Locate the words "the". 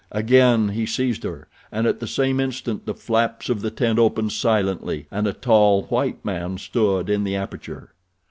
1.99-2.07, 2.87-2.95, 3.61-3.69, 7.23-7.35